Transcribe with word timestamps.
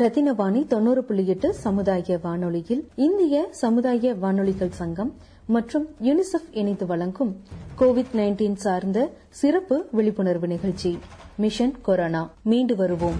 ரத்தினவாணி 0.00 0.60
தொண்ணூறு 0.72 1.04
புள்ளி 1.06 1.22
எட்டு 1.32 1.48
சமுதாய 1.62 2.18
வானொலியில் 2.22 2.82
இந்திய 3.06 3.36
சமுதாய 3.62 4.12
வானொலிகள் 4.22 4.76
சங்கம் 4.80 5.10
மற்றும் 5.54 5.86
யுனிசெஃப் 6.08 6.50
இணைந்து 6.60 6.86
வழங்கும் 6.86 7.32
கோவிட் 7.80 8.12
நைன்டீன் 8.18 8.60
சார்ந்த 8.66 9.08
சிறப்பு 9.40 9.76
விழிப்புணர்வு 9.92 10.46
நிகழ்ச்சி 10.46 10.92
மிஷன் 11.36 11.74
கொரோனா. 11.88 12.22
மீண்டு 12.42 12.76
வருவோம். 12.76 13.18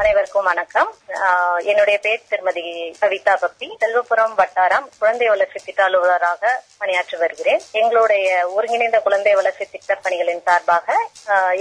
அனைவருக்கும் 0.00 0.48
வணக்கம். 0.50 0.90
என்னுடைய 1.70 1.96
பேர் 2.02 2.26
திருமதி 2.28 2.64
கவிதா 3.02 3.34
பக்தி. 3.40 3.66
செல்வபுரம் 3.82 4.34
வட்டாரம் 4.40 4.88
குழந்தை 4.98 5.28
வளர்ச்சி 5.28 5.60
திட்ட 5.64 5.80
அலுவலராக 5.88 6.62
பணியாற்றி 6.78 7.16
வருகிறேன். 7.18 7.62
எங்களுடைய 7.82 8.28
ஒருங்கிணைந்த 8.56 9.00
குழந்தை 9.08 9.34
வளர்ச்சி 9.34 9.64
திட்ட 9.72 9.98
பணிகளின் 10.02 10.44
சார்பாக 10.48 10.86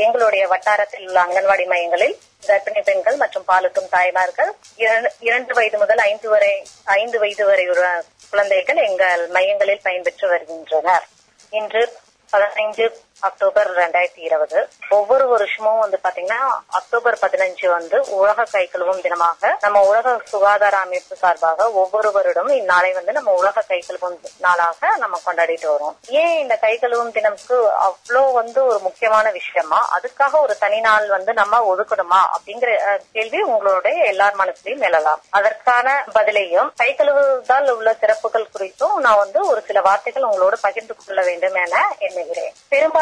எங்களுடைய 0.06 0.48
வட்டாரத்தில் 0.54 1.08
உள்ள 1.08 1.20
அங்கன்வாடி 1.26 1.68
மையங்களில் 1.74 2.16
கர்ப்பிணி 2.48 2.84
பெண்கள் 2.84 3.16
மற்றும் 3.16 3.46
பாலுக்கும் 3.48 3.90
தாய்மார்கள். 3.90 4.54
இரண்டு- 4.78 5.12
இரண்டு 5.20 5.54
வயது 5.54 5.78
முதல் 5.78 5.98
ஐந்து 5.98 6.30
வரை 6.30 6.68
ஐந்து 6.84 7.20
வயது 7.20 7.46
வரை 7.46 7.70
உள்ள 7.70 8.04
குழந்தைகள் 8.30 8.76
எங்கள் 8.76 9.28
மையங்களில் 9.28 9.82
பயன்பெற்று 9.84 10.28
வருகின்றனர். 10.28 11.08
இன்று 11.50 11.94
பதினைந்து 12.30 13.00
அக்டோபர் 13.19 13.69
ரெண்டாயிரத்தி 13.75 14.22
இருபது. 14.28 14.69
ஒவ்வொரு 14.89 15.28
வருஷமும் 15.28 15.80
வந்து 15.80 16.00
பாத்தீங்கன்னா 16.03 16.39
அக்டோபர் 16.67 17.17
பதினஞ்சு 17.22 17.67
வந்து 17.67 18.06
உலக 18.09 18.44
கை 18.52 18.69
கழுவும் 18.73 19.02
தினமாக 19.06 19.52
நம்ம 19.61 19.81
உலக 19.88 20.22
சுகாதார 20.25 20.78
அமைப்பு 20.78 21.16
சார்பாக 21.16 21.72
ஒவ்வொரு 21.72 22.09
வருடமும் 22.09 22.56
இந்நாளை 22.56 22.94
வந்து 22.94 23.11
நம்ம 23.11 23.31
உலக 23.31 23.64
கை 23.67 23.84
கழுவும் 23.88 24.17
நாளாக 24.39 24.95
நம்ம 24.97 25.19
கொண்டாடிட்டு 25.25 25.67
வரோம். 25.73 25.95
ஏன் 26.08 26.39
இந்த 26.39 26.56
கை 26.56 26.80
கழுவும் 26.81 27.14
தினம்க்கு 27.17 27.59
அவ்வளோ 27.88 28.34
வந்து 28.34 28.66
ஒரு 28.66 28.80
முக்கியமான 28.80 29.31
விஷயமா? 29.31 30.00
அதுக்காக 30.00 30.41
ஒரு 30.41 30.57
தனி 30.57 30.79
நாள் 30.79 31.07
வந்து 31.07 31.34
நம்ம 31.34 31.75
ஒதுக்கணுமா? 31.75 32.22
அப்படிங்கிற 32.35 33.00
கேள்வி 33.12 33.41
உங்களுடைய 33.41 34.06
எல்லார் 34.06 34.35
மனசுலையும் 34.35 34.85
எழலாம் 34.90 35.22
அதற்கான 35.29 36.06
பதிலையும் 36.13 36.72
கை 36.75 36.96
கழுவுதால் 36.97 37.69
உள்ள 37.69 37.94
சிறப்புகள் 37.94 38.50
குறித்தும் 38.59 38.96
நான் 38.96 39.18
வந்து 39.18 39.47
ஒரு 39.47 39.62
சில 39.62 39.81
வார்த்தைகள் 39.81 40.23
உங்களோட 40.23 40.56
பகிர்ந்து 40.62 40.96
கொள்ள 40.96 41.22
வேண்டும் 41.22 41.53
என 41.53 41.96
எண்ணுகிறேன். 42.00 42.53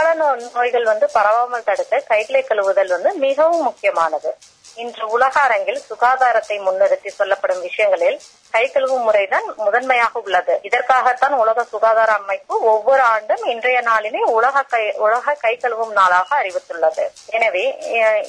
பெரும்பாலான 0.02 0.50
நோய்கள் 0.54 0.84
வந்து 0.84 1.10
பரவாமல் 1.14 1.64
தடுக்க 1.64 2.00
கைகளை 2.00 2.46
கழுவுதல் 2.48 2.88
வந்து 2.88 3.14
மிகவும் 3.14 3.64
முக்கியமானது. 3.64 4.38
இன்று 4.76 5.08
உலக 5.10 5.40
அரங்கில் 5.40 5.82
சுகாதாரத்தை 5.90 6.60
முன்னிறுத்தி 6.60 7.08
சொல்லப்படும் 7.08 7.62
விஷயங்களில் 7.62 8.22
கை 8.52 8.72
கழுவும் 8.74 9.04
முறைதான் 9.04 9.44
முதன்மையாக 9.56 10.20
உள்ளது. 10.20 10.60
இதற்காகத்தான் 10.62 11.34
உலக 11.34 11.64
சுகாதார 11.64 12.12
அமைப்பு 12.12 12.64
ஒவ்வொரு 12.64 13.02
ஆண்டும் 13.02 13.44
இன்றைய 13.44 13.82
நாளினை 13.82 14.18
உலக 14.18 14.62
கை 14.62 14.94
உலக 14.94 15.34
கை 15.34 15.60
கழுவும் 15.62 15.92
நாளாக 15.92 16.44
அறிவித்துள்ளது. 16.44 17.08
எனவே 17.26 17.78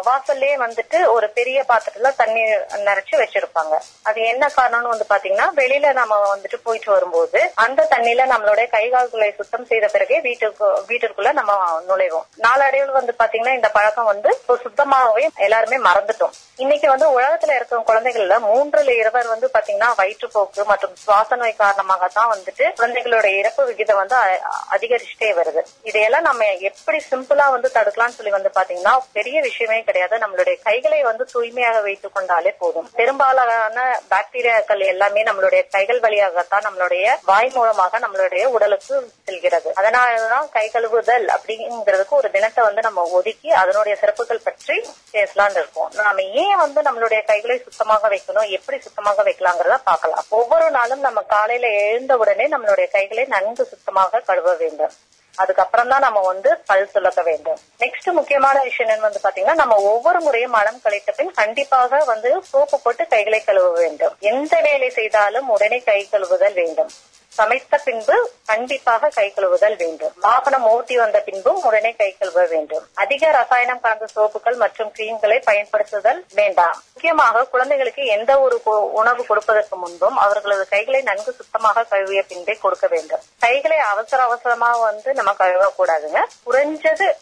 வாசல்லே 0.05 0.57
வந்துட்டு 0.57 1.09
ஒரு 1.09 1.31
பெரிய 1.31 1.65
பாத்திரத்துல 1.69 2.15
தண்ணி 2.17 2.41
நிறைச்சு 2.85 3.17
வச்சிருப்பாங்க. 3.17 3.79
அது 4.03 4.21
என்ன 4.23 4.51
காரணம்னு 4.57 4.93
வந்து 4.95 5.07
பாத்தீங்கன்னா 5.09 5.51
வெளியில 5.55 5.93
நம்ம 5.93 6.37
வந்துட்டு 6.37 6.57
போயிட்டு 6.63 6.91
வரும்போது 6.91 7.53
அந்த 7.55 7.87
தண்ணியில 7.91 8.27
நம்மளுடைய 8.27 8.69
கை 8.69 8.89
கால்களை 8.89 9.33
சுத்தம் 9.33 9.65
செய்த 9.65 9.87
பிறகே 9.87 10.21
வீட்டுக்கு 10.21 10.65
வீட்டிற்குள்ள 10.89 11.33
நம்ம 11.33 11.81
நுழைவோம். 11.89 12.25
நாளடைவில் 12.37 12.91
வந்து 12.91 13.15
பாத்தீங்கன்னா 13.19 13.55
இந்த 13.55 13.69
பழக்கம் 13.69 14.05
வந்து 14.05 14.41
சுத்தமாகவே 14.47 15.29
எல்லாருமே 15.37 15.91
மறந்துட்டோம். 15.91 16.33
இன்னைக்கு 16.57 16.89
வந்து 16.89 17.21
உலகத்துல 17.21 17.55
இருக்கிற 17.55 17.83
குழந்தைகள்ல 17.87 18.39
மூன்றுல 18.39 18.89
இருவர் 18.99 19.27
வந்து 19.27 19.51
பாத்தீங்கன்னா 19.55 19.95
வயிற்றுப்போக்கு 19.99 20.65
மற்றும் 20.65 20.97
சுவாச 20.97 21.37
நோய் 21.37 21.55
காரணமாகத்தான் 21.59 22.33
வந்துட்டு 22.35 22.65
குழந்தைகளோட 22.79 23.25
இறப்பு 23.25 23.65
விகிதம் 23.65 23.97
வந்து 23.97 24.17
அ- 24.17 24.41
அதிகரிச்சுட்டே 24.71 25.33
வருது. 25.39 25.63
இதையெல்லாம் 25.83 26.23
நம்ம 26.23 26.55
எப்படி 26.55 27.03
சிம்பிளா 27.11 27.51
வந்து 27.51 27.71
தடுக்கலாம்னு 27.75 28.17
சொல்லி 28.19 28.31
வந்து 28.31 28.51
பாத்தீங்கன்னா 28.55 28.99
பெரிய 29.13 29.41
விஷயமே 29.49 29.79
கிடையாது. 29.89 30.23
நம்மளுடைய 30.25 30.57
கைகளை 30.69 31.01
வந்து 31.11 31.25
தூய்மையாக 31.33 31.81
வைத்துக் 31.87 32.17
கொண்டாலே 32.17 32.53
போதும். 32.63 32.89
பெரும்பாலான 33.01 33.87
பாக்டீரியாக்கள் 34.13 34.83
எல்லாமே 34.93 35.23
நம்மளுடைய 35.29 35.63
கைகள் 35.77 36.01
வழியாகத்தான் 36.07 36.67
நம்மளுடைய 36.69 37.17
வாய் 37.31 37.53
மூலமாக 37.57 37.99
நம்மளுடைய 38.05 38.45
உடலுக்கு 38.57 38.95
செல்கிறது. 39.27 39.69
அதனாலதான் 39.81 40.49
கை 40.57 40.67
கழுவுதல் 40.75 41.27
அப்படிங்கிறதுக்கு 41.37 42.15
ஒரு 42.21 42.31
தினத்தை 42.37 42.63
வந்து 42.69 42.83
நம்ம 42.89 43.07
ஒதுக்கி 43.19 43.51
அதனுடைய 43.63 43.95
சிறப்புகள் 44.03 44.45
பற்றி 44.49 44.77
பேசலாம்னு 45.15 45.61
இருக்கோம். 45.63 45.91
நாம 46.01 46.23
ஏன் 46.45 46.61
வந்து 46.65 46.81
நம்மளுடைய 46.89 47.21
கைகளை 47.31 47.59
சுத்தமாக 47.67 48.09
வைக்கணும்? 48.15 48.51
எப்படி 48.59 48.79
சுத்தமாக 48.87 49.27
வைக்கலாங்கிறத 49.29 49.79
பார்க்கலாம். 49.91 50.25
ஒவ்வொரு 50.41 50.69
நாளும் 50.79 51.05
நம்ம 51.09 51.21
காலையில 51.35 51.69
எழுந்த 51.85 52.17
உடனே 52.25 52.47
நம்மளுடைய 52.55 52.89
கைகளை 52.97 53.25
நன்கு 53.35 53.65
சுத்தமாக 53.73 54.23
கழுவ 54.31 54.55
வேண்டும். 54.63 54.95
அதுக்கப்புறம் 55.43 55.91
தான் 55.93 56.05
நம்ம 56.07 56.21
வந்து 56.31 56.51
பல் 56.69 56.91
துலக்க 56.95 57.23
வேண்டும். 57.29 57.59
நெக்ஸ்ட் 57.83 58.09
முக்கியமான 58.19 58.57
விஷயம் 58.69 58.87
என்னன்னு 58.87 59.09
வந்து 59.09 59.25
பாத்தீங்கன்னா 59.27 59.61
நம்ம 59.63 59.77
ஒவ்வொரு 59.93 60.21
முறையும் 60.27 60.57
மலம் 60.59 60.81
கழித்த 60.87 61.13
பின் 61.19 61.37
கண்டிப்பாக 61.41 62.01
வந்து 62.13 62.31
சோப்பு 62.53 62.79
போட்டு 62.85 63.07
கைகளை 63.15 63.41
கழுவ 63.45 63.69
வேண்டும். 63.83 64.17
எந்த 64.33 64.55
வேலை 64.69 64.91
செய்தாலும் 64.99 65.49
உடனே 65.57 65.81
கை 65.91 66.01
கழுவுதல் 66.13 66.59
வேண்டும். 66.63 66.91
சமைத்த 67.39 67.81
பின்பு 67.85 68.31
கண்டிப்பாக 68.47 69.09
கை 69.09 69.33
கழுவுதல் 69.37 69.77
வேண்டும். 69.77 70.13
வாகனம் 70.21 70.67
ஓட்டி 70.67 70.97
வந்த 70.97 71.21
பின்பும் 71.21 71.63
உடனே 71.63 71.91
கை 71.93 72.17
கழுவ 72.19 72.45
வேண்டும். 72.45 72.87
அதிக 72.95 73.31
ரசாயனம் 73.31 73.81
கலந்த 73.81 74.07
சோப்புகள் 74.17 74.57
மற்றும் 74.57 74.93
கிரீம்களை 74.99 75.43
பயன்படுத்துதல் 75.45 76.25
வேண்டாம். 76.35 76.83
முக்கியமாக 76.93 77.45
குழந்தைகளுக்கு 77.45 78.05
எந்த 78.05 78.41
ஒரு 78.41 78.61
உணவு 78.93 79.27
கொடுப்பதற்கு 79.27 79.77
முன்பும் 79.77 80.17
அவர்களது 80.17 80.69
கைகளை 80.69 81.03
நன்கு 81.03 81.33
சுத்தமாக 81.33 81.83
கழுவிய 81.83 82.23
பின்பே 82.23 82.53
கொடுக்க 82.53 82.87
வேண்டும். 82.87 83.21
கைகளை 83.39 83.77
அவசர 83.77 84.23
அவசரமா 84.23 84.77
வந்து 84.77 85.15
நம்ம 85.15 85.33
கழுவக்கூடாதுங்க. 85.33 86.19
குறைஞ்சது 86.47 87.13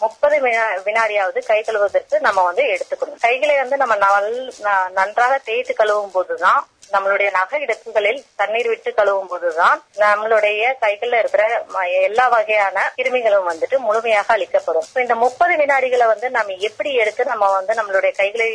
முப்பது 0.00 0.40
வினாடியாவது 0.84 1.46
கை 1.46 1.64
கழுவுவதற்கு 1.66 2.20
நம்ம 2.20 2.42
வந்து 2.42 2.62
எடுத்துக்கணும். 2.62 3.20
கைகளை 3.20 3.56
வந்து 3.56 3.76
நம்ம 3.76 3.96
நல்- 3.96 4.90
நன்றாக 4.90 5.38
தேய்த்து 5.38 5.74
கழுவும் 5.78 6.10
போதுதான் 6.12 6.66
நம்மளுடைய 6.92 7.30
நகை 7.30 7.60
இடக்குகளில் 7.60 8.24
தண்ணீர் 8.36 8.68
விட்டு 8.68 8.90
கழுவும் 8.90 9.26
போதுதான் 9.26 9.82
நம்மளுடைய 9.96 10.74
கைகள்ல 10.80 11.18
இருக்கிற 11.18 11.44
ம- 11.68 12.02
எல்லா 12.02 12.28
வகையான 12.28 12.92
கிருமிகளும் 12.96 13.48
வந்துட்டு 13.50 13.76
முழுமையாக 13.78 14.32
அளிக்கப்படும் 14.32 14.88
இந்த 14.94 15.14
முப்பது 15.14 15.56
வினாடிகளை 15.56 16.06
வந்து 16.06 16.30
நம்ம 16.30 16.52
எப்படி 16.60 16.94
எடுத்து 16.94 17.24
நம்ம 17.24 17.50
வந்து 17.50 17.74
நம்மளுடைய 17.74 18.12
கைகளை 18.16 18.50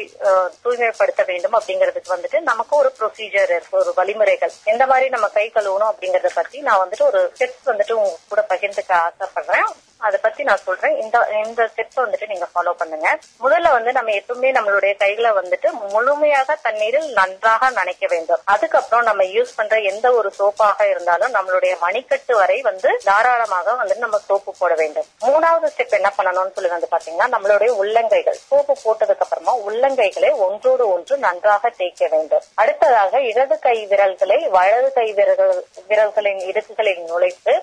தூய்மைப்படுத்த 0.62 1.24
வேண்டும் 1.24 1.54
அப்படிங்கறதுக்கு 1.54 2.14
வந்துட்டு 2.16 2.40
நமக்கு 2.42 2.76
ஒரு 2.76 2.94
ப்ரொசீஜர் 3.00 3.50
இருக்கு 3.50 3.78
ஒரு 3.78 3.94
வழிமுறைகள். 3.96 4.52
எந்த 4.64 4.86
மாதிரி 4.86 5.10
நம்ம 5.10 5.28
கை 5.28 5.52
கழுவணும் 5.54 5.92
அப்படிங்கறத 5.92 6.30
பத்தி 6.34 6.62
நான் 6.62 6.90
வந்துட்டு 6.90 7.02
ஒரு 7.02 7.34
ஸ்டெப்ஸ் 7.38 7.66
வந்துட்டு 7.66 7.92
உங்க 7.92 8.16
கூட 8.30 8.46
பகிர்ந்துக்க 8.50 8.94
ஆசைப்படுறேன். 9.00 9.70
அதை 10.06 10.18
பத்தி 10.22 10.42
நான் 10.48 10.64
சொல்றேன். 10.66 10.96
இந்த 11.04 11.18
இந்த 11.46 11.62
ஸ்டெப்ஸ் 11.72 12.02
வந்துட்டு 12.04 12.28
நீங்க 12.32 12.48
ஃபாலோ 12.54 12.74
பண்ணுங்க. 12.82 13.08
முதல்ல 13.44 13.72
வந்து 13.76 13.92
நம்ம 13.98 14.12
எப்பவுமே 14.20 14.50
நம்மளுடைய 14.58 14.94
கைகளை 15.04 15.32
வந்துட்டு 15.40 15.70
முழுமையாக 15.94 16.58
தண்ணீரில் 16.66 17.10
நன்றாக 17.20 17.70
நனைக்க 17.80 18.06
வேண்டும். 18.14 18.42
அதுக்கப்புறம் 18.54 19.08
நம்ம 19.10 19.24
யூஸ் 19.36 19.56
பண்ற 19.56 19.78
எந்த 19.92 20.08
ஒரு 20.20 20.32
சோப்பாக 20.40 20.88
இருந்தாலும் 20.94 21.34
நம்மளுடைய 21.38 21.74
மணிக்கட்டு 21.86 22.36
வரை 22.42 22.58
வந்து 22.70 22.92
தாராளமாக 23.10 23.76
வந்து 23.82 23.98
நம்ம 24.06 24.20
சோப்பு 24.28 24.54
போட 24.60 24.76
வேண்டும். 24.82 25.08
மூணாவது 25.28 25.72
ஸ்டெப் 25.74 25.98
என்ன 26.00 26.12
பண்ணணும்னு 26.18 26.56
சொல்லி 26.58 26.72
வந்து 26.76 26.92
பாத்தீங்கன்னா 26.94 27.30
நம்மளுடைய 27.36 27.72
உள்ளங்கைகள். 27.82 28.40
சோப்பு 28.50 28.76
போட்டதுக்கு 28.86 29.26
அப்புறமா 29.28 29.56
உள்ளங்கைகளை 29.68 30.32
ஒன்றோடு 30.48 30.86
ஒன்று 30.96 31.18
நன்றாக 31.28 31.74
தேய்க்க 31.82 32.08
வேண்டும். 32.16 32.46
அடுத்ததாக 32.64 33.22
இடது 33.32 33.58
கை 33.60 33.78
விரல்களை 33.92 34.40
வலது 34.58 34.90
கை 34.94 35.08
விரல்கள் 35.20 35.54
விரல்களின் 35.90 36.42
இடுக்குகளில் 36.50 37.06
நுழைத்து 37.12 37.56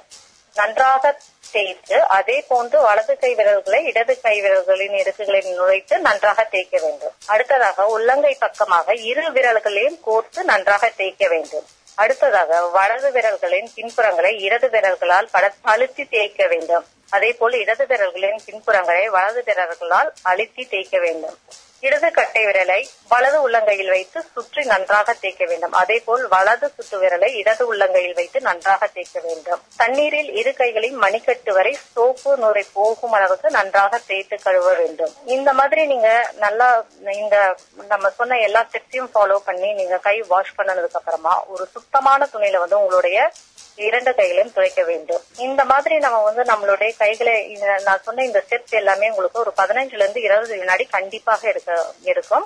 நன்றாக 0.54 1.18
தேய்த்து 1.52 2.02
அதே 2.02 2.44
போன்று 2.48 2.80
வலது 2.80 3.18
கை 3.18 3.34
விரல்களை 3.34 3.84
இடது 3.84 4.20
கை 4.20 4.42
விரல்களின் 4.42 4.92
இடுக்குகளில் 4.92 5.60
நுழைத்து 5.60 5.98
நன்றாக 5.98 6.44
தேய்க்க 6.44 6.78
வேண்டும். 6.80 7.12
அடுத்ததாக 7.26 7.86
உள்ளங்கை 7.86 8.36
பக்கமாக 8.38 8.94
இரு 8.94 9.32
விரல்களையும் 9.32 9.98
கோர்த்து 10.06 10.42
நன்றாக 10.42 10.92
தேய்க்க 10.96 11.28
வேண்டும். 11.28 11.66
அடுத்ததாக 11.94 12.66
வலது 12.66 13.10
விரல்களின் 13.10 13.70
பின்புறங்களை 13.74 14.38
இடது 14.38 14.68
விரல்களால் 14.68 15.28
பட- 15.32 15.54
அழுத்தி 15.62 16.04
தேய்க்க 16.04 16.46
வேண்டும். 16.46 16.84
அதே 17.10 17.32
போல் 17.32 17.52
இடது 17.52 17.84
விரல்களின் 17.84 18.38
பின்புறங்களை 18.46 19.08
வலது 19.08 19.42
விரல்களால் 19.42 20.12
அழுத்தி 20.22 20.66
தேய்க்க 20.66 20.98
வேண்டும். 20.98 21.38
இடது 21.84 22.10
கட்டை 22.10 22.44
விரலை 22.44 22.88
வலது 23.08 23.48
உள்ளங்கையில் 23.48 23.88
வைத்து 23.88 24.24
சுற்றி 24.32 24.64
நன்றாக 24.64 25.12
தேய்க்க 25.12 25.44
வேண்டும். 25.44 25.72
அதே 25.72 26.02
போல் 26.04 26.28
வலது 26.28 26.68
சுட்டு 26.68 27.00
விரலை 27.02 27.32
இடது 27.32 27.74
உள்ளங்கையில் 27.74 28.14
வைத்து 28.14 28.40
நன்றாக 28.40 28.86
தேய்க்க 28.86 29.20
வேண்டும். 29.20 29.62
தண்ணீரில் 29.76 30.32
இரு 30.32 30.54
கைகளையும் 30.54 31.02
மணிக்கட்டு 31.02 31.52
வரை 31.52 31.78
சோப்பு 31.92 32.36
நுரை 32.36 32.64
போகும் 32.72 33.12
அளவுக்கு 33.12 33.50
நன்றாக 33.50 34.00
தேய்த்து 34.06 34.42
கழுவ 34.42 34.74
வேண்டும். 34.74 35.14
இந்த 35.26 35.52
மாதிரி 35.52 35.86
நீங்க 35.86 36.30
நல்லா 36.36 36.84
இந்த 37.12 37.56
நம்ம 37.88 38.10
சொன்ன 38.10 38.38
எல்லா 38.38 38.66
ஸ்டெப்ஸையும் 38.70 39.08
ஃபாலோ 39.14 39.36
பண்ணி 39.36 39.72
நீங்க 39.72 39.96
கை 39.98 40.24
வாஷ் 40.28 40.54
பண்ணதுக்கு 40.58 40.92
அப்புறமா 40.92 41.44
ஒரு 41.44 41.66
சுத்தமான 41.66 42.28
துணியில 42.32 42.58
வந்து 42.58 42.78
உங்களுடைய 42.78 43.30
இரண்டு 43.76 44.14
கைகளையும் 44.14 44.52
துவைக்க 44.52 44.82
வேண்டும். 44.82 45.22
இந்த 45.36 45.64
மாதிரி 45.64 45.98
நம்ம 45.98 46.22
வந்து 46.22 46.42
நம்மளுடைய 46.42 46.96
கைகளை 46.98 47.50
இந்த- 47.50 47.80
நான் 47.84 48.02
சொன்ன 48.02 48.24
இந்த 48.24 48.44
ஸ்டெப்ஸ் 48.48 48.70
எல்லாமே 48.70 49.08
உங்களுக்கு 49.08 49.40
ஒரு 49.40 49.52
பதினஞ்சுல 49.56 49.94
இருந்து 49.94 50.20
இருபது 50.20 50.58
வினாடி 50.58 50.84
கண்டிப்பாக 50.84 51.48
இருக்க 51.48 51.73
இருக்கும். 52.12 52.44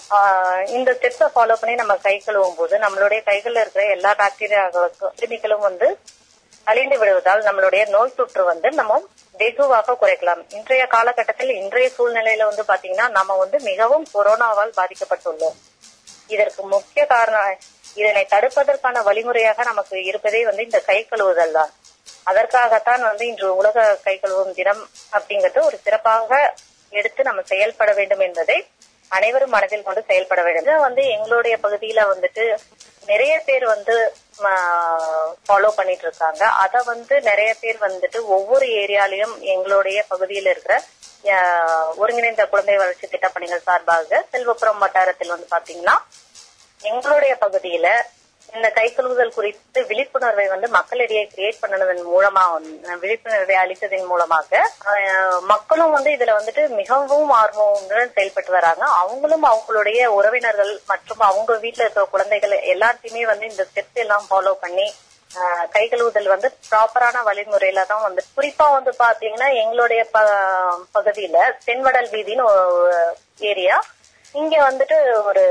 இந்த 0.77 0.91
ஸ்டெப்ஸை 0.99 1.29
ஃபாலோ 1.35 1.57
பண்ணி 1.61 1.75
நம்ம 1.83 1.97
கை 2.07 2.15
கழுவும் 2.27 2.59
போது 2.61 2.75
நம்மளுடைய 2.85 3.21
கைகள்ல 3.29 3.63
இருக்கிற 3.65 3.85
எல்லா 3.97 4.13
பாக்டீரியாக்களுக்கும் 4.23 5.15
கிருமிகளும் 5.21 5.67
வந்து 5.69 5.89
அழிந்து 6.67 6.97
விடுவதால் 7.01 7.47
நம்மளுடைய 7.49 7.83
நோய் 7.95 8.17
தொற்று 8.17 8.43
வந்து 8.51 8.69
நம்ம 8.79 8.99
வெகுவாக 9.41 9.97
குறைக்கலாம். 10.01 10.41
இன்றைய 10.57 10.85
காலகட்டத்தில் 10.95 11.53
இன்றைய 11.61 11.89
சூழ்நிலையில 11.97 12.49
வந்து 12.51 12.65
பாத்தீங்கன்னா 12.71 13.07
நம்ம 13.19 13.37
வந்து 13.43 13.59
மிகவும் 13.71 14.07
கொரோனாவால் 14.15 14.77
பாதிக்கப்பட்டுள்ளோம். 14.81 15.57
இதற்கு 16.35 16.63
முக்கிய 16.75 17.03
காரணம் 17.15 17.61
இதனை 18.01 18.23
தடுப்பதற்கான 18.33 19.03
வழிமுறையாக 19.09 19.63
நமக்கு 19.71 19.97
இருப்பதே 20.11 20.41
வந்து 20.49 20.67
இந்த 20.69 20.81
கை 20.89 20.99
கழுவுதல் 21.11 21.57
தான். 21.59 21.71
அதற்காகத்தான் 22.31 23.03
வந்து 23.09 23.25
இன்று 23.31 23.49
உலக 23.61 23.87
கை 24.07 24.15
கழுவும் 24.23 24.57
தினம் 24.59 24.83
அப்படிங்கிறது 25.17 25.61
ஒரு 25.69 25.77
சிறப்பாக 25.85 26.41
எடுத்து 26.99 27.23
நம்ம 27.29 27.41
செயல்பட 27.53 27.91
வேண்டும் 27.99 28.23
என்பதை 28.27 28.59
அனைவரும் 29.11 29.55
மனதில் 29.55 29.87
கொண்டு 29.87 30.03
செயல்பட 30.09 30.41
வேண்டும். 30.43 30.85
வந்து 30.87 31.03
எங்களுடைய 31.17 31.55
பகுதியில 31.65 32.01
வந்துட்டு 32.13 32.45
நிறைய 33.07 33.35
பேர் 33.47 33.65
வந்து 33.67 33.95
ஃபாலோ 35.47 35.71
பண்ணிட்டு 35.77 36.05
இருக்காங்க 36.07 36.43
அத 36.65 36.83
வந்து 36.83 37.15
நிறைய 37.21 37.51
பேர் 37.61 37.79
வந்துட்டு 37.79 38.19
ஒவ்வொரு 38.37 38.67
ஏரியாலையும் 38.83 39.35
எங்களுடைய 39.55 39.99
பகுதியில் 40.09 40.51
இருக்கிற 40.53 40.75
ஒருங்கிணைந்த 41.97 42.45
குழந்தை 42.47 42.77
வளர்ச்சி 42.77 43.07
திட்டப்பணிகள் 43.07 43.67
சார்பாக 43.69 44.21
செல்வபுரம் 44.33 44.83
வட்டாரத்தில் 44.85 45.35
வந்து 45.35 45.49
பாத்தீங்கன்னா 45.55 45.97
எங்களுடைய 46.81 47.33
பகுதியில 47.41 47.87
இந்த 48.53 48.69
கை 48.71 48.87
கழுவுதல் 48.89 49.35
குறித்து 49.35 49.81
விழிப்புணர்வை 49.87 50.47
வந்து 50.49 50.69
மக்களிடையே 50.71 51.23
கிரியேட் 51.27 51.61
பண்ணதன் 51.63 52.01
மூலமா 52.09 52.43
விழிப்புணர்வை 53.03 53.57
அளித்ததன் 53.59 54.07
மூலமாக 54.07 54.61
மக்களும் 55.49 55.93
வந்து 55.93 56.11
இதுல 56.13 56.37
வந்துட்டு 56.37 56.63
மிகவும் 56.79 57.33
ஆர்வமுடன் 57.35 58.15
செயல்பட்டு 58.15 58.53
வராங்க. 58.53 58.85
அவங்களும் 59.01 59.45
அவங்களுடைய 59.45 60.01
உறவினர்கள் 60.17 60.73
மற்றும் 60.87 61.23
அவங்க 61.27 61.59
வீட்டுல 61.63 61.85
இருக்கிற 61.85 62.07
குழந்தைகள் 62.07 62.55
எல்லாத்தையுமே 62.73 63.23
வந்து 63.27 63.47
இந்த 63.47 63.67
ஸ்டெப்ஸ் 63.69 64.03
எல்லாம் 64.03 64.27
ஃபாலோ 64.29 64.55
பண்ணி 64.61 64.89
கை 65.71 65.83
கழுவுதல் 65.87 66.33
வந்து 66.33 66.49
ப்ராப்பரான 66.69 67.23
வழிமுறையில 67.25 67.81
தான் 67.87 68.05
வந்து 68.05 68.23
குறிப்பா 68.31 68.67
வந்து 68.73 68.93
பாத்தீங்கன்னா 68.99 69.49
எங்களுடைய 69.63 70.03
ப- 70.13 70.23
பகுதியில 70.95 71.37
தென்வடல் 71.65 72.09
வீதின்னு 72.13 72.47
ஏரியா 73.51 73.77
இங்க 74.35 74.55
வந்துட்டு 74.65 74.97
ஒரு 75.25 75.43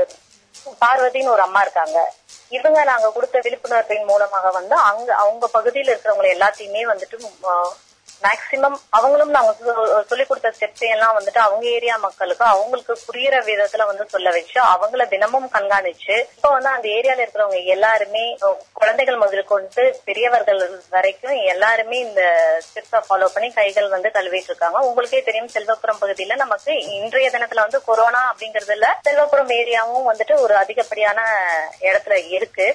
பார்வதின்னு 0.80 1.34
ஒரு 1.36 1.40
அம்மா 1.40 1.60
இருக்காங்க. 1.60 1.98
இவங்க 2.48 2.84
நாங்க 2.84 3.12
கொடுத்த 3.12 3.40
விழிப்புணர்வின் 3.42 4.04
மூலமாக 4.04 4.50
வந்து 4.50 4.74
அங்க 4.90 5.08
அவங்க 5.14 5.48
பகுதியில 5.52 5.92
இருக்கிறவங்க 5.92 6.28
எல்லாத்தையுமே 6.36 6.82
வந்துட்டு 6.84 7.18
மேக்சிமம் 8.22 8.76
அவங்களும் 8.90 9.30
நாங்க 9.30 9.50
சொல்லி 9.58 10.04
சொல்லிக் 10.08 10.28
கொடுத்த 10.28 10.52
ஸ்டெப்ஸ் 10.56 10.84
எல்லாம் 10.94 11.16
வந்துட்டு 11.18 11.38
அவங்க 11.38 11.66
ஏரியா 11.68 11.96
மக்களுக்கு 11.96 12.44
அவங்களுக்கு 12.44 12.94
புரியுற 13.08 13.36
விதத்துல 13.48 13.86
வந்து 13.86 14.04
சொல்ல 14.08 14.30
வச்சு 14.30 14.58
அவங்கள 14.74 15.08
தினமும் 15.08 15.48
கண்காணிச்சு 15.52 16.16
இப்போ 16.36 16.48
வந்து 16.48 16.68
அந்த 16.68 16.88
ஏரியால 16.88 17.24
இருக்கிறவங்க 17.24 17.60
எல்லாருமே 17.64 18.24
குழந்தைகள் 18.72 19.16
முதல் 19.16 19.44
கொண்டு 19.44 19.84
பெரியவர்கள் 20.04 20.62
வரைக்கும் 20.90 21.36
எல்லாருமே 21.44 21.98
இந்த 21.98 22.22
ஸ்டெப்ஸை 22.66 23.00
ஃபாலோ 23.08 23.28
பண்ணி 23.34 23.50
கைகள் 23.52 23.88
வந்து 23.88 24.08
கழுவிட்டு 24.08 24.50
இருக்காங்க. 24.50 24.78
உங்களுக்கே 24.78 25.22
தெரியும் 25.22 25.52
செல்வபுரம் 25.54 26.00
பகுதியில 26.00 26.36
நமக்கு 26.36 26.72
இன்றைய 26.98 27.30
தினத்துல 27.30 27.64
வந்து 27.66 27.84
கொரோனா 27.84 28.22
அப்படிங்கறதுல 28.32 28.88
செல்வபுரம் 29.08 29.52
ஏரியாவும் 29.60 30.08
வந்துட்டு 30.10 30.36
ஒரு 30.40 30.56
அதிகப்படியான 30.56 31.20
இடத்துல 31.80 32.16
இருக்கு. 32.36 32.68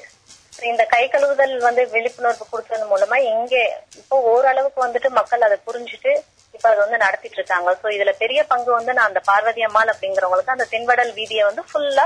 இந்த 0.62 0.84
கை 0.94 1.04
கழுவுதல் 1.14 1.56
வந்து 1.66 1.84
விழிப்புணர்வு 1.94 2.46
கொடுத்தது 2.52 2.86
மூலமா 2.92 3.18
இங்க 3.32 3.54
இப்போ 4.02 4.16
ஓரளவுக்கு 4.32 4.80
வந்துட்டு 4.86 5.10
மக்கள் 5.20 5.46
அதை 5.48 5.58
புரிஞ்சுட்டு 5.68 6.12
இப்ப 6.56 6.66
அதை 6.70 6.80
வந்து 6.84 6.98
நடத்திட்டு 7.04 7.38
இருக்காங்க. 7.40 7.70
சோ 7.82 7.88
இதுல 7.96 8.12
பெரிய 8.22 8.40
பங்கு 8.52 8.72
வந்து 8.78 8.92
நான் 8.98 9.10
அந்த 9.12 9.22
பார்வதி 9.30 9.62
அம்மாள் 9.68 9.92
அப்படிங்கிறவங்களுக்கு 9.94 10.56
அந்த 10.56 10.68
தென்வடல் 10.74 11.12
வீதியை 11.20 11.44
வந்து 11.50 11.64
ஃபுல்லா 11.70 12.06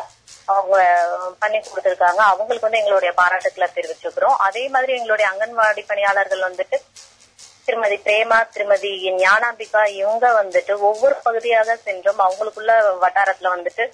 அவங்க 0.54 0.78
பண்ணி 1.40 1.60
கொடுத்திருக்காங்க. 1.60 2.22
அவங்களுக்கு 2.34 2.68
வந்து 2.68 2.82
எங்களுடைய 2.82 3.12
பாராட்டுக்களை 3.20 3.68
தெரிவிச்சுக்கிறோம். 3.78 4.38
அதே 4.48 4.64
மாதிரி 4.76 4.94
எங்களுடைய 5.00 5.28
அங்கன்வாடி 5.32 5.84
பணியாளர்கள் 5.92 6.48
வந்துட்டு 6.50 6.80
திருமதி 7.68 7.98
பிரேமா 8.04 8.38
திருமதி 8.56 8.92
ஞானாம்பிகா 9.24 9.82
இவங்க 10.02 10.26
வந்துட்டு 10.42 10.74
ஒவ்வொரு 10.90 11.16
பகுதியாக 11.26 11.76
சென்றும் 11.88 12.22
அவங்களுக்குள்ள 12.26 12.74
வட்டாரத்துல 13.04 13.52
வந்துட்டு 13.56 13.86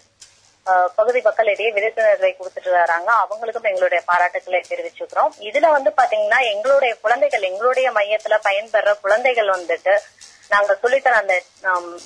பகுதி 0.96 1.22
மக்களிடையே 1.22 1.72
விழிப்புணர்வை 1.72 2.36
கொடுத்துட்டு 2.38 2.72
வராங்க. 2.72 3.10
அவங்களுக்கும் 3.22 3.70
எங்களுடைய 3.72 4.04
பாராட்டுக்களை 4.06 4.62
தெரிவிச்சுக்கிறோம். 4.70 5.34
இதுல 5.40 5.70
வந்து 5.70 5.94
பாத்தீங்கன்னா 5.98 6.40
எங்களுடைய 6.54 6.96
குழந்தைகள் 7.02 7.42
எங்களுடைய 7.42 7.92
மையத்துல 7.92 8.38
பயன்பெற 8.42 8.94
குழந்தைகள் 8.94 9.48
வந்துட்டு 9.48 9.96
நாங்க 10.50 10.78
சொல்லித்தர 10.82 11.14
அந்த 11.14 11.36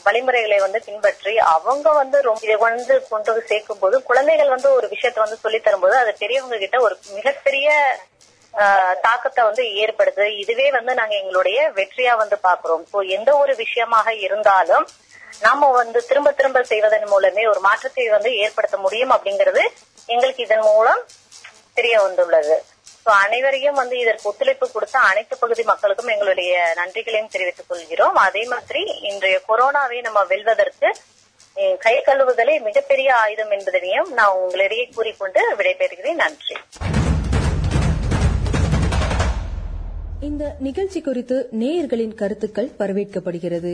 வழிமுறைகளை 0.03 0.57
வந்து 0.59 0.81
பின்பற்றி 0.85 1.37
அவங்க 1.37 1.91
வந்து 1.91 2.21
ரொம்ப 2.21 2.39
இதை 2.43 2.55
வந்து 2.55 3.07
கொண்டு 3.07 3.31
வந்து 3.31 3.47
சேர்க்கும் 3.47 3.79
போது 3.79 4.03
குழந்தைகள் 4.03 4.49
வந்து 4.49 4.73
ஒரு 4.73 4.87
விஷயத்த 4.87 5.19
வந்து 5.19 5.35
சொல்லி 5.35 5.59
தரும்போது 5.59 5.97
அது 5.97 6.15
பெரியவங்க 6.19 6.57
கிட்ட 6.57 6.79
ஒரு 6.79 6.97
மிகப்பெரிய 7.13 7.97
ஆஹ் 8.53 8.95
தாக்கத்தை 9.01 9.43
வந்து 9.43 9.63
ஏற்படுது. 9.63 10.37
இதுவே 10.37 10.71
வந்து 10.71 10.93
நாங்க 10.93 11.15
எங்களுடைய 11.15 11.71
வெற்றியா 11.75 12.17
வந்து 12.17 12.37
பாக்குறோம். 12.43 12.83
சோ 12.93 13.07
எந்த 13.07 13.37
ஒரு 13.37 13.55
விஷயமாக 13.55 14.13
இருந்தாலும் 14.13 14.87
நாம 15.41 15.69
வந்து 15.71 15.99
திரும்ப 16.05 16.31
திரும்ப 16.31 16.63
செய்வதன் 16.63 17.07
மூலமே 17.07 17.43
ஒரு 17.47 17.59
மாற்றத்தை 17.59 18.07
வந்து 18.15 18.31
ஏற்படுத்த 18.37 18.77
முடியும் 18.77 19.11
அப்படிங்கிறது 19.11 19.63
எங்களுக்கு 20.05 20.43
இதன் 20.43 20.65
மூலம் 20.69 21.01
தெரிய 21.73 21.95
வந்துள்ளது. 22.01 22.57
அனைவரையும் 23.03 23.77
வந்து 23.81 23.95
இதற்கு 23.99 24.29
ஒத்துழைப்பு 24.29 24.71
கொடுத்த 24.71 24.99
அனைத்து 24.99 25.37
பகுதி 25.37 25.63
மக்களுக்கும் 25.63 26.13
எங்களுடைய 26.13 26.53
நன்றிகளையும் 26.75 27.29
தெரிவித்துக் 27.35 27.69
கொள்கிறோம். 27.69 28.15
அதே 28.27 28.43
மாதிரி 28.53 28.81
இன்றைய 29.11 29.37
கொரோனாவை 29.49 30.01
நம்ம 30.01 30.23
வெல்வதற்கு 30.23 30.89
கை 31.85 31.93
கழுவுதலே 32.05 32.55
மிகப்பெரிய 32.61 33.15
ஆயுதம் 33.15 33.51
என்பதனையும் 33.51 34.09
நான் 34.19 34.35
உங்களிடையே 34.41 34.85
கூறிக்கொண்டு 34.95 35.41
விடைபெறுகிறேன். 35.55 36.21
நன்றி. 36.23 36.57
இந்த 40.19 40.55
நிகழ்ச்சி 40.59 41.01
குறித்து 41.01 41.49
நேயர்களின் 41.59 42.15
கருத்துக்கள் 42.15 42.69
வரவேற்கப்படுகிறது 42.79 43.73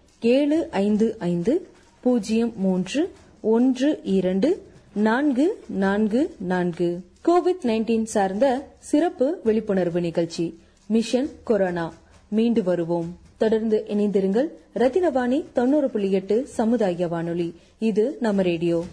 ஏழு 0.23 0.67
ஐந்து 0.71 1.15
ஐந்து 1.19 1.67
பூஜ்ஜியம் 1.99 2.53
மூன்று 2.55 3.11
ஒன்று 3.41 3.99
இரண்டு 4.03 4.65
நான்கு 4.93 5.63
நான்கு 5.67 6.35
நான்கு. 6.39 7.01
கோவிட் 7.25 7.61
நைன்டீன் 7.61 8.03
சார்ந்த 8.03 8.67
சிறப்பு 8.79 9.39
விழிப்புணர்வு 9.43 10.01
நிகழ்ச்சி 10.01 10.59
மிஷன் 10.85 11.29
கொரோனா. 11.43 11.93
மீண்டு 12.27 12.63
வருவோம். 12.63 13.17
தொடர்ந்து 13.37 13.85
இணைந்திருங்கள். 13.87 14.47
ரத்தினவாணி 14.75 15.45
தொண்ணூறு 15.53 15.89
புள்ளி 15.89 16.11
எட்டு 16.11 16.47
சமுதாய 16.47 17.07
வானொலி. 17.07 17.55
இது 17.79 18.17
நம்ம 18.19 18.41
ரேடியோ. 18.41 18.83